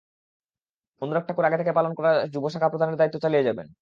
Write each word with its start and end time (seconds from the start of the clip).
অনুরাগ 1.01 1.23
ঠাকুর 1.27 1.47
আগে 1.47 1.59
থেকে 1.61 1.73
পালন 1.77 1.91
করা 1.97 2.11
যুব 2.33 2.45
শাখা 2.53 2.67
প্রধানের 2.71 2.97
দায়িত্ব 2.99 3.17
চালিয়ে 3.23 3.47
যাবেন। 3.47 3.67